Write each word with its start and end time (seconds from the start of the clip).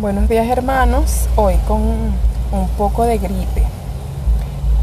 Buenos 0.00 0.30
días 0.30 0.48
hermanos, 0.48 1.28
hoy 1.36 1.56
con 1.68 1.82
un 1.82 2.68
poco 2.78 3.04
de 3.04 3.18
gripe, 3.18 3.62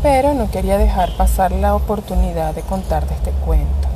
pero 0.03 0.35
no 0.35 0.51
quería 0.51 0.77
dejar 0.77 1.09
pasar 1.17 1.51
la 1.53 1.73
oportunidad 1.73 2.53
de 2.53 2.61
contarte 2.61 3.15
este 3.15 3.31
cuento. 3.31 3.87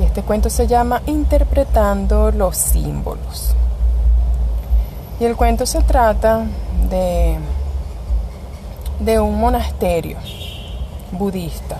Y 0.00 0.04
este 0.04 0.22
cuento 0.22 0.48
se 0.48 0.66
llama 0.66 1.02
Interpretando 1.04 2.30
los 2.30 2.56
símbolos. 2.56 3.54
Y 5.20 5.26
el 5.26 5.36
cuento 5.36 5.66
se 5.66 5.82
trata 5.82 6.46
de, 6.88 7.36
de 9.00 9.20
un 9.20 9.38
monasterio 9.38 10.16
budista. 11.10 11.76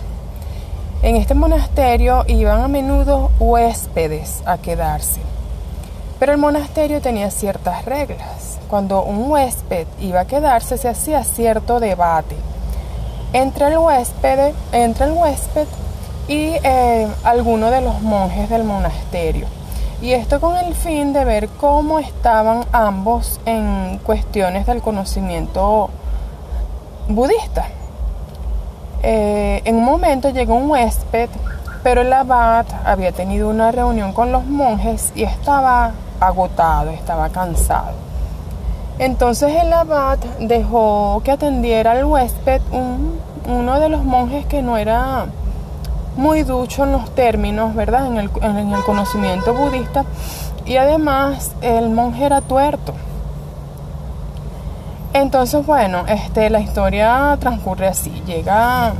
En 1.00 1.16
este 1.16 1.32
monasterio 1.32 2.25
iban 2.29 2.61
a 2.61 2.69
menudo 2.69 3.30
huéspedes 3.41 4.43
a 4.45 4.59
quedarse 4.59 5.31
pero 6.23 6.34
el 6.34 6.39
monasterio 6.39 7.00
tenía 7.00 7.32
ciertas 7.32 7.84
reglas. 7.84 8.60
Cuando 8.69 9.02
un 9.02 9.28
huésped 9.28 9.88
iba 9.98 10.20
a 10.20 10.24
quedarse 10.24 10.79
se 10.79 10.88
hacía 10.88 11.24
cierto 11.24 11.80
debate 11.80 12.37
entre 13.33 13.66
el 13.66 13.79
huésped, 13.79 14.55
entre 14.70 15.06
el 15.06 15.15
huésped 15.15 15.66
y 16.29 16.52
eh, 16.62 17.09
alguno 17.24 17.73
de 17.73 17.80
los 17.80 18.02
monjes 18.02 18.48
del 18.51 18.62
monasterio. 18.62 19.48
Y 20.01 20.12
esto 20.12 20.41
con 20.41 20.56
el 20.56 20.77
fin 20.77 21.12
de 21.12 21.24
ver 21.24 21.48
cómo 21.48 21.98
estaban 21.98 22.66
ambos 22.70 23.41
en 23.45 23.98
cuestiones 24.04 24.65
del 24.65 24.80
conocimiento 24.80 25.91
budista. 27.09 27.66
Eh, 29.02 29.60
en 29.65 29.74
un 29.74 29.84
momento 29.84 30.30
llegó 30.30 30.54
un 30.54 30.70
huésped, 30.70 31.30
pero 31.82 32.02
el 32.02 32.12
abad 32.12 32.66
había 32.84 33.10
tenido 33.10 33.48
una 33.48 33.73
reunión 33.73 34.12
con 34.12 34.30
los 34.30 34.46
monjes 34.46 35.12
y 35.16 35.24
estaba 35.24 35.95
agotado, 36.26 36.90
estaba 36.90 37.28
cansado. 37.28 37.92
Entonces 38.98 39.54
el 39.60 39.72
abad 39.72 40.18
dejó 40.40 41.20
que 41.24 41.32
atendiera 41.32 41.92
al 41.92 42.04
huésped 42.04 42.60
uno 43.46 43.80
de 43.80 43.88
los 43.88 44.04
monjes 44.04 44.46
que 44.46 44.62
no 44.62 44.76
era 44.76 45.26
muy 46.16 46.42
ducho 46.42 46.84
en 46.84 46.92
los 46.92 47.10
términos, 47.14 47.74
¿verdad? 47.74 48.06
En 48.06 48.18
el, 48.18 48.30
en 48.42 48.73
el 48.73 48.84
conocimiento 48.84 49.54
budista. 49.54 50.04
Y 50.66 50.76
además 50.76 51.52
el 51.62 51.90
monje 51.90 52.24
era 52.26 52.40
tuerto. 52.40 52.95
Entonces, 55.14 55.66
bueno, 55.66 56.04
este, 56.07 56.48
la 56.48 56.60
historia 56.60 57.36
transcurre 57.40 57.88
así. 57.88 58.10
Llega 58.26 58.92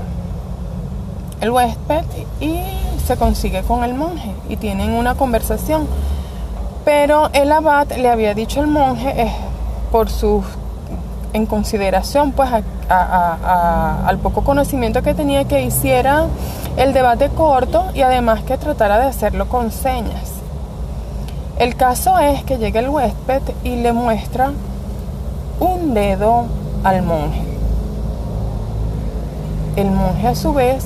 el 1.41 1.51
huésped 1.51 2.05
y 2.41 2.61
se 3.07 3.17
consigue 3.17 3.63
con 3.63 3.83
el 3.85 3.95
monje 3.95 4.33
y 4.49 4.57
tienen 4.57 4.93
una 4.93 5.15
conversación. 5.15 5.87
Pero 6.85 7.31
el 7.33 7.53
abad 7.53 7.91
le 7.93 8.11
había 8.11 8.35
dicho 8.35 8.61
al 8.61 8.67
monje, 8.67 9.23
eh, 9.23 9.33
por 9.91 10.11
su, 10.11 10.43
en 11.33 11.47
consideración 11.47 12.33
pues 12.33 12.51
al 12.89 14.19
poco 14.19 14.43
conocimiento 14.43 15.03
que 15.03 15.15
tenía, 15.15 15.45
que 15.45 15.63
hiciera 15.63 16.27
el 16.77 16.93
debate 16.93 17.29
corto 17.31 17.85
y 17.95 18.03
además 18.03 18.43
que 18.43 18.59
tratara 18.59 18.99
de 18.99 19.07
hacerlo 19.07 19.49
con 19.49 19.71
señas. 19.71 20.33
El 21.59 21.77
caso 21.77 22.19
es 22.19 22.43
que 22.45 22.59
llega 22.59 22.81
el 22.81 22.89
huésped 22.89 23.43
y 23.63 23.77
le 23.77 23.93
muestra 23.93 24.53
un 25.61 25.95
dedo 25.95 26.47
al 26.83 27.03
monje. 27.03 27.45
El 29.77 29.91
monje 29.91 30.27
a 30.27 30.35
su 30.35 30.53
vez 30.53 30.85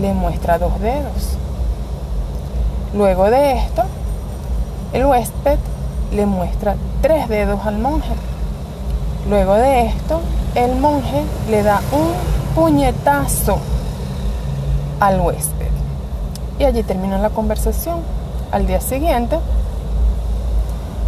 le 0.00 0.12
muestra 0.12 0.58
dos 0.58 0.78
dedos. 0.80 1.36
Luego 2.94 3.30
de 3.30 3.52
esto, 3.52 3.84
el 4.92 5.04
huésped 5.04 5.58
le 6.14 6.26
muestra 6.26 6.76
tres 7.02 7.28
dedos 7.28 7.60
al 7.66 7.78
monje. 7.78 8.14
Luego 9.28 9.54
de 9.54 9.86
esto, 9.86 10.20
el 10.54 10.76
monje 10.76 11.22
le 11.50 11.62
da 11.62 11.80
un 11.92 12.12
puñetazo 12.54 13.58
al 15.00 15.20
huésped. 15.20 15.68
Y 16.58 16.64
allí 16.64 16.82
termina 16.82 17.18
la 17.18 17.30
conversación. 17.30 18.00
Al 18.50 18.66
día 18.66 18.80
siguiente, 18.80 19.38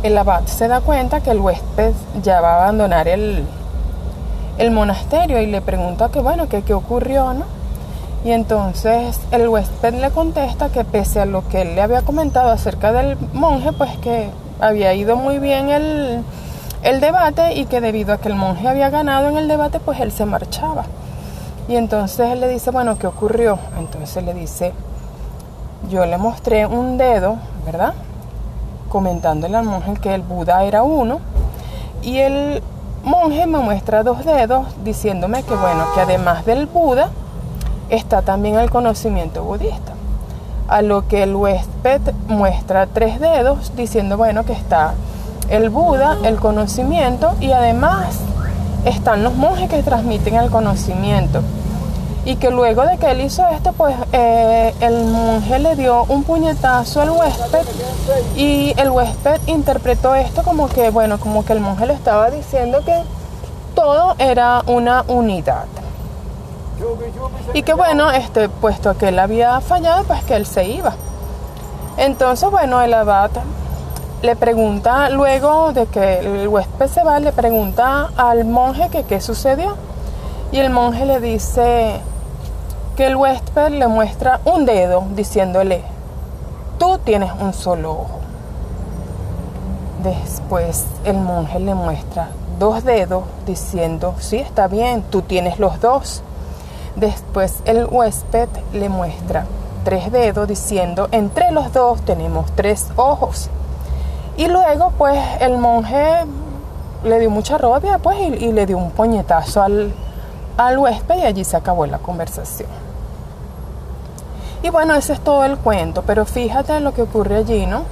el 0.02 0.16
abad 0.16 0.44
se 0.44 0.68
da 0.68 0.80
cuenta 0.80 1.20
que 1.20 1.30
el 1.30 1.40
huésped 1.40 1.92
ya 2.22 2.40
va 2.40 2.54
a 2.54 2.62
abandonar 2.62 3.08
el, 3.08 3.44
el 4.58 4.70
monasterio 4.70 5.40
y 5.40 5.46
le 5.46 5.62
pregunta 5.62 6.10
que 6.10 6.20
bueno, 6.20 6.48
que 6.48 6.62
qué 6.62 6.74
ocurrió, 6.74 7.32
¿no? 7.32 7.59
Y 8.24 8.32
entonces 8.32 9.18
el 9.30 9.48
huésped 9.48 9.94
le 9.94 10.10
contesta 10.10 10.68
que 10.68 10.84
pese 10.84 11.20
a 11.20 11.24
lo 11.24 11.48
que 11.48 11.62
él 11.62 11.74
le 11.74 11.80
había 11.80 12.02
comentado 12.02 12.50
acerca 12.50 12.92
del 12.92 13.16
monje, 13.32 13.72
pues 13.72 13.96
que 13.98 14.28
había 14.60 14.92
ido 14.92 15.16
muy 15.16 15.38
bien 15.38 15.70
el, 15.70 16.22
el 16.82 17.00
debate 17.00 17.54
y 17.54 17.64
que 17.64 17.80
debido 17.80 18.12
a 18.12 18.18
que 18.18 18.28
el 18.28 18.34
monje 18.34 18.68
había 18.68 18.90
ganado 18.90 19.28
en 19.28 19.38
el 19.38 19.48
debate, 19.48 19.80
pues 19.80 20.00
él 20.00 20.12
se 20.12 20.26
marchaba. 20.26 20.84
Y 21.66 21.76
entonces 21.76 22.30
él 22.30 22.40
le 22.40 22.48
dice, 22.48 22.70
bueno, 22.70 22.98
¿qué 22.98 23.06
ocurrió? 23.06 23.58
Entonces 23.78 24.22
le 24.22 24.34
dice, 24.34 24.74
yo 25.88 26.04
le 26.04 26.18
mostré 26.18 26.66
un 26.66 26.98
dedo, 26.98 27.36
¿verdad? 27.64 27.94
Comentándole 28.90 29.56
al 29.56 29.64
monje 29.64 29.94
que 29.94 30.14
el 30.14 30.22
Buda 30.22 30.64
era 30.64 30.82
uno. 30.82 31.20
Y 32.02 32.18
el 32.18 32.62
monje 33.02 33.46
me 33.46 33.58
muestra 33.58 34.02
dos 34.02 34.24
dedos 34.24 34.66
diciéndome 34.84 35.42
que, 35.42 35.54
bueno, 35.54 35.86
que 35.94 36.00
además 36.00 36.44
del 36.44 36.66
Buda, 36.66 37.10
está 37.90 38.22
también 38.22 38.56
el 38.58 38.70
conocimiento 38.70 39.44
budista. 39.44 39.92
A 40.68 40.82
lo 40.82 41.08
que 41.08 41.24
el 41.24 41.34
huésped 41.34 42.00
muestra 42.28 42.86
tres 42.86 43.20
dedos 43.20 43.72
diciendo, 43.76 44.16
bueno, 44.16 44.44
que 44.44 44.52
está 44.52 44.94
el 45.48 45.68
Buda, 45.68 46.16
el 46.22 46.36
conocimiento 46.36 47.34
y 47.40 47.50
además 47.50 48.20
están 48.84 49.24
los 49.24 49.34
monjes 49.34 49.68
que 49.68 49.82
transmiten 49.82 50.36
el 50.36 50.50
conocimiento. 50.50 51.42
Y 52.24 52.36
que 52.36 52.50
luego 52.50 52.84
de 52.84 52.98
que 52.98 53.10
él 53.10 53.20
hizo 53.22 53.46
esto, 53.48 53.72
pues 53.72 53.96
eh, 54.12 54.74
el 54.80 55.06
monje 55.06 55.58
le 55.58 55.74
dio 55.74 56.04
un 56.04 56.22
puñetazo 56.22 57.00
al 57.00 57.10
huésped 57.10 57.66
y 58.36 58.74
el 58.76 58.90
huésped 58.90 59.40
interpretó 59.46 60.14
esto 60.14 60.42
como 60.42 60.68
que, 60.68 60.90
bueno, 60.90 61.18
como 61.18 61.44
que 61.44 61.54
el 61.54 61.60
monje 61.60 61.86
le 61.86 61.94
estaba 61.94 62.30
diciendo 62.30 62.80
que 62.84 62.94
todo 63.74 64.14
era 64.18 64.62
una 64.66 65.02
unidad. 65.08 65.64
Y 67.54 67.62
que 67.62 67.74
bueno, 67.74 68.10
este, 68.10 68.48
puesto 68.48 68.96
que 68.96 69.08
él 69.08 69.18
había 69.18 69.60
fallado, 69.60 70.04
pues 70.04 70.22
que 70.24 70.34
él 70.36 70.46
se 70.46 70.64
iba. 70.64 70.94
Entonces, 71.96 72.50
bueno, 72.50 72.80
el 72.82 72.94
abad 72.94 73.30
le 74.22 74.36
pregunta, 74.36 75.08
luego 75.10 75.72
de 75.72 75.86
que 75.86 76.18
el 76.18 76.48
huésped 76.48 76.88
se 76.88 77.02
va, 77.02 77.18
le 77.20 77.32
pregunta 77.32 78.10
al 78.16 78.44
monje 78.44 78.88
que 78.90 79.04
qué 79.04 79.20
sucedió. 79.20 79.76
Y 80.52 80.58
el 80.58 80.70
monje 80.70 81.06
le 81.06 81.20
dice 81.20 82.00
que 82.96 83.06
el 83.06 83.16
huésped 83.16 83.70
le 83.70 83.86
muestra 83.86 84.40
un 84.44 84.66
dedo 84.66 85.04
diciéndole, 85.14 85.82
tú 86.78 86.98
tienes 86.98 87.32
un 87.40 87.52
solo 87.52 87.92
ojo. 87.92 88.20
Después 90.02 90.86
el 91.04 91.18
monje 91.18 91.60
le 91.60 91.74
muestra 91.74 92.30
dos 92.58 92.84
dedos 92.84 93.24
diciendo, 93.46 94.14
sí, 94.18 94.36
está 94.36 94.68
bien, 94.68 95.02
tú 95.10 95.22
tienes 95.22 95.58
los 95.58 95.80
dos. 95.80 96.22
Después 97.00 97.62
el 97.64 97.86
huésped 97.86 98.50
le 98.74 98.90
muestra 98.90 99.46
tres 99.84 100.12
dedos 100.12 100.46
diciendo, 100.46 101.08
entre 101.12 101.50
los 101.50 101.72
dos 101.72 102.02
tenemos 102.02 102.52
tres 102.54 102.88
ojos. 102.96 103.48
Y 104.36 104.48
luego 104.48 104.92
pues 104.98 105.18
el 105.40 105.56
monje 105.56 106.26
le 107.02 107.18
dio 107.18 107.30
mucha 107.30 107.56
rabia 107.56 107.96
pues 107.96 108.18
y, 108.20 108.52
le 108.52 108.66
dio 108.66 108.76
un 108.76 108.90
puñetazo 108.90 109.62
al, 109.62 109.94
al 110.58 110.78
huésped 110.78 111.20
y 111.20 111.22
allí 111.22 111.42
se 111.42 111.56
acabó 111.56 111.86
la 111.86 111.96
conversación. 112.00 112.68
Y 114.62 114.68
bueno, 114.68 114.94
ese 114.94 115.14
es 115.14 115.20
todo 115.20 115.44
el 115.44 115.56
cuento, 115.56 116.02
pero 116.06 116.26
fíjate 116.26 116.76
en 116.76 116.84
lo 116.84 116.92
que 116.92 117.00
ocurre 117.00 117.36
allí, 117.36 117.64
¿no? 117.64 117.84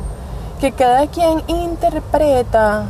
Que 0.60 0.72
cada 0.72 1.06
quien 1.06 1.42
interpreta 1.46 2.84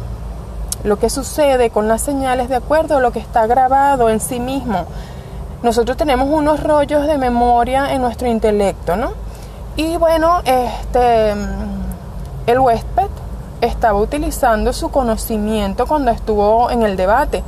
lo 0.83 0.99
que 0.99 1.11
sucede 1.11 1.71
con 1.71 1.87
las 1.87 2.03
señales 2.03 2.49
de 2.49 2.57
acuerdo 2.57 2.97
a 2.97 3.01
lo 3.01 3.13
que 3.13 3.21
está 3.21 3.47
grabado 3.47 4.09
en 4.11 4.19
sí 4.19 4.41
mismo 4.41 4.87
nosotros 5.63 5.97
tenemos 5.97 6.29
unos 6.31 6.63
rollos 6.63 7.07
de 7.07 7.19
memoria 7.19 7.93
en 7.93 8.03
nuestro 8.03 8.29
intelecto, 8.29 8.97
¿no? 8.97 9.13
Y 9.77 9.97
bueno, 9.97 10.41
este, 10.45 11.33
el 12.47 12.59
huésped 12.59 13.09
estaba 13.61 13.99
utilizando 13.99 14.73
su 14.73 14.91
conocimiento 14.91 15.87
cuando 15.87 16.11
estuvo 16.11 16.71
en 16.71 16.83
el 16.83 16.97
debate. 16.97 17.43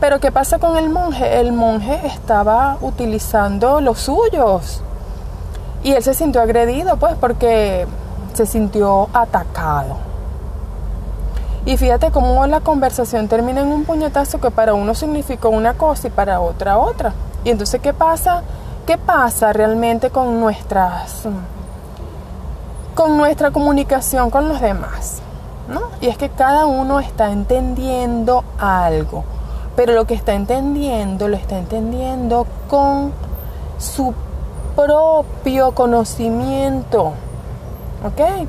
Pero 0.00 0.20
¿qué 0.20 0.30
pasa 0.30 0.58
con 0.58 0.76
el 0.76 0.90
monje? 0.90 1.40
El 1.40 1.52
monje 1.52 2.00
estaba 2.06 2.76
utilizando 2.82 3.80
los 3.80 4.00
suyos. 4.00 4.82
Y 5.82 5.92
él 5.92 6.02
se 6.02 6.14
sintió 6.14 6.42
agredido, 6.42 6.96
pues, 6.98 7.14
porque 7.18 7.86
se 8.34 8.44
sintió 8.44 9.08
atacado. 9.14 9.96
Y 11.64 11.76
fíjate 11.78 12.10
cómo 12.10 12.46
la 12.46 12.60
conversación 12.60 13.28
termina 13.28 13.62
en 13.62 13.68
un 13.68 13.84
puñetazo 13.84 14.40
que 14.40 14.50
para 14.50 14.74
uno 14.74 14.94
significó 14.94 15.48
una 15.48 15.74
cosa 15.74 16.08
y 16.08 16.10
para 16.10 16.40
otra 16.40 16.78
otra. 16.78 17.12
Y 17.46 17.50
entonces, 17.50 17.80
¿qué 17.80 17.94
pasa? 17.94 18.42
¿Qué 18.86 18.98
pasa 18.98 19.52
realmente 19.52 20.10
con 20.10 20.40
nuestras 20.40 21.22
con 22.96 23.16
nuestra 23.16 23.52
comunicación 23.52 24.30
con 24.30 24.48
los 24.48 24.60
demás? 24.60 25.22
¿no? 25.68 25.82
Y 26.00 26.08
es 26.08 26.18
que 26.18 26.28
cada 26.28 26.66
uno 26.66 26.98
está 26.98 27.30
entendiendo 27.30 28.42
algo, 28.58 29.22
pero 29.76 29.92
lo 29.92 30.06
que 30.06 30.14
está 30.14 30.34
entendiendo 30.34 31.28
lo 31.28 31.36
está 31.36 31.56
entendiendo 31.56 32.48
con 32.68 33.12
su 33.78 34.12
propio 34.74 35.70
conocimiento, 35.70 37.12
¿ok? 38.04 38.48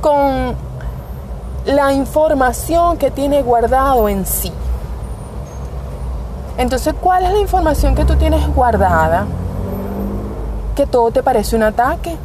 Con 0.00 0.56
la 1.66 1.92
información 1.92 2.96
que 2.96 3.12
tiene 3.12 3.42
guardado 3.42 4.08
en 4.08 4.26
sí. 4.26 4.52
Entonces, 6.58 6.92
¿cuál 7.00 7.24
es 7.24 7.32
la 7.32 7.38
información 7.38 7.94
que 7.94 8.04
tú 8.04 8.16
tienes 8.16 8.46
guardada? 8.52 9.26
Que 10.74 10.86
todo 10.86 11.12
te 11.12 11.22
parece 11.22 11.54
un 11.54 11.62
ataque. 11.62 12.16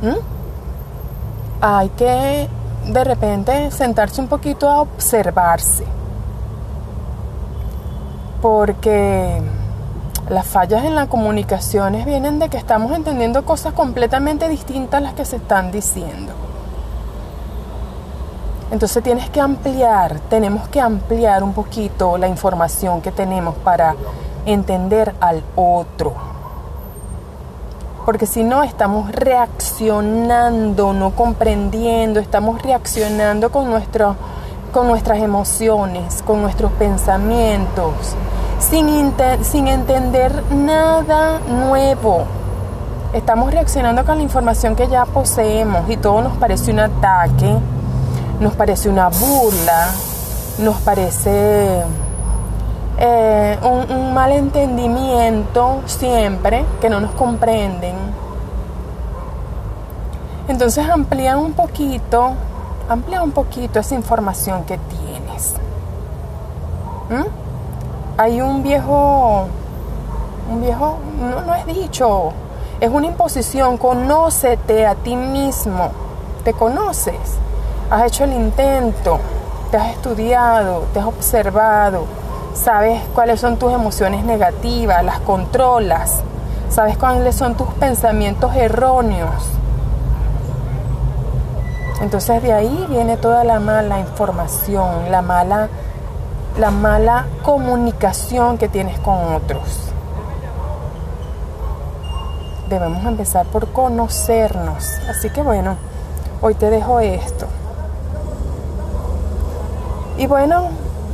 ¿Mm? 0.00 0.18
Hay 1.60 1.88
que 1.90 2.48
de 2.86 3.04
repente 3.04 3.70
sentarse 3.72 4.20
un 4.20 4.28
poquito 4.28 4.68
a 4.70 4.80
observarse. 4.82 5.84
Porque 8.40 9.42
las 10.28 10.46
fallas 10.46 10.84
en 10.84 10.94
las 10.94 11.08
comunicaciones 11.08 12.06
vienen 12.06 12.38
de 12.38 12.48
que 12.48 12.56
estamos 12.56 12.92
entendiendo 12.92 13.44
cosas 13.44 13.72
completamente 13.72 14.48
distintas 14.48 14.98
a 14.98 15.02
las 15.02 15.14
que 15.14 15.24
se 15.24 15.36
están 15.36 15.72
diciendo. 15.72 16.32
Entonces 18.72 19.02
tienes 19.02 19.28
que 19.28 19.38
ampliar, 19.38 20.18
tenemos 20.30 20.66
que 20.68 20.80
ampliar 20.80 21.42
un 21.42 21.52
poquito 21.52 22.16
la 22.16 22.26
información 22.26 23.02
que 23.02 23.12
tenemos 23.12 23.54
para 23.56 23.94
entender 24.46 25.14
al 25.20 25.42
otro. 25.54 26.14
Porque 28.06 28.24
si 28.24 28.42
no, 28.44 28.62
estamos 28.62 29.12
reaccionando, 29.12 30.94
no 30.94 31.10
comprendiendo, 31.10 32.18
estamos 32.18 32.62
reaccionando 32.62 33.52
con, 33.52 33.68
nuestro, 33.68 34.16
con 34.72 34.88
nuestras 34.88 35.18
emociones, 35.18 36.22
con 36.22 36.40
nuestros 36.40 36.72
pensamientos, 36.72 37.92
sin, 38.58 39.12
sin 39.42 39.68
entender 39.68 40.32
nada 40.50 41.40
nuevo. 41.40 42.24
Estamos 43.12 43.52
reaccionando 43.52 44.02
con 44.06 44.16
la 44.16 44.22
información 44.22 44.74
que 44.74 44.88
ya 44.88 45.04
poseemos 45.04 45.90
y 45.90 45.98
todo 45.98 46.22
nos 46.22 46.38
parece 46.38 46.70
un 46.70 46.80
ataque 46.80 47.58
nos 48.42 48.54
parece 48.54 48.88
una 48.88 49.08
burla, 49.08 49.92
nos 50.58 50.76
parece 50.80 51.84
eh, 52.98 53.58
un, 53.62 53.96
un 53.96 54.14
malentendimiento 54.14 55.82
siempre, 55.86 56.64
que 56.80 56.90
no 56.90 56.98
nos 56.98 57.12
comprenden. 57.12 57.94
Entonces 60.48 60.88
amplía 60.88 61.38
un 61.38 61.52
poquito, 61.52 62.32
amplía 62.88 63.22
un 63.22 63.30
poquito 63.30 63.78
esa 63.78 63.94
información 63.94 64.64
que 64.64 64.76
tienes. 64.76 65.54
¿Mm? 67.10 68.18
Hay 68.18 68.40
un 68.40 68.64
viejo, 68.64 69.46
un 70.50 70.60
viejo, 70.60 70.98
no, 71.20 71.42
no 71.42 71.54
es 71.54 71.64
dicho, 71.66 72.32
es 72.80 72.90
una 72.90 73.06
imposición, 73.06 73.78
conócete 73.78 74.84
a 74.84 74.96
ti 74.96 75.14
mismo, 75.14 75.90
te 76.42 76.52
conoces 76.52 77.38
has 77.92 78.04
hecho 78.04 78.24
el 78.24 78.32
intento, 78.32 79.20
te 79.70 79.76
has 79.76 79.90
estudiado, 79.90 80.86
te 80.94 81.00
has 81.00 81.04
observado, 81.04 82.06
sabes 82.54 83.02
cuáles 83.14 83.38
son 83.38 83.58
tus 83.58 83.70
emociones 83.70 84.24
negativas, 84.24 85.04
las 85.04 85.20
controlas, 85.20 86.22
sabes 86.70 86.96
cuáles 86.96 87.34
son 87.34 87.54
tus 87.54 87.68
pensamientos 87.74 88.56
erróneos. 88.56 89.46
Entonces 92.00 92.42
de 92.42 92.54
ahí 92.54 92.86
viene 92.88 93.18
toda 93.18 93.44
la 93.44 93.60
mala 93.60 94.00
información, 94.00 95.10
la 95.10 95.20
mala, 95.20 95.68
la 96.58 96.70
mala 96.70 97.26
comunicación 97.42 98.56
que 98.56 98.68
tienes 98.68 98.98
con 99.00 99.34
otros. 99.34 99.92
Debemos 102.70 103.04
empezar 103.04 103.44
por 103.44 103.68
conocernos. 103.68 104.82
Así 105.10 105.28
que 105.28 105.42
bueno, 105.42 105.76
hoy 106.40 106.54
te 106.54 106.70
dejo 106.70 106.98
esto. 107.00 107.48
Y 110.22 110.26
bueno, 110.28 110.68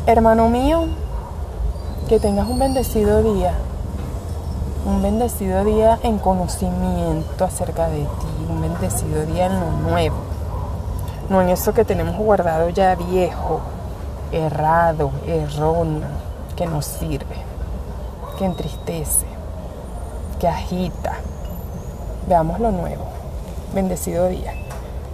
hermano 0.05 0.51
mío, 0.51 0.85
que 2.11 2.21
tengas 2.21 2.47
un 2.47 2.59
bendecido 2.59 3.23
día. 3.23 3.55
Un 4.85 5.01
bendecido 5.01 5.65
día 5.65 5.99
en 6.03 6.19
conocimiento 6.19 7.43
acerca 7.43 7.89
de 7.89 8.01
ti. 8.01 8.47
Un 8.51 8.61
bendecido 8.61 9.25
día 9.25 9.47
en 9.47 9.61
lo 9.61 9.71
nuevo. 9.71 10.17
No 11.31 11.41
en 11.41 11.49
eso 11.49 11.73
que 11.73 11.87
tenemos 11.87 12.19
guardado 12.19 12.69
ya 12.69 12.97
viejo, 12.97 13.61
errado, 14.31 15.11
erróneo, 15.27 16.09
que 16.55 16.67
nos 16.67 16.85
sirve, 16.85 17.37
que 18.39 18.45
entristece, 18.45 19.25
que 20.39 20.49
agita. 20.49 21.15
Veamos 22.29 22.61
lo 22.61 22.73
nuevo. 22.73 23.07
Bendecido 23.73 24.29
día. 24.29 24.53